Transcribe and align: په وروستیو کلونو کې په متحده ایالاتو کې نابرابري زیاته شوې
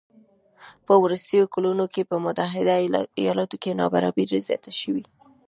په 0.85 0.93
وروستیو 1.03 1.51
کلونو 1.53 1.85
کې 1.93 2.01
په 2.09 2.15
متحده 2.25 2.75
ایالاتو 3.21 3.55
کې 3.63 3.77
نابرابري 3.79 4.37
زیاته 4.47 4.71
شوې 4.81 5.03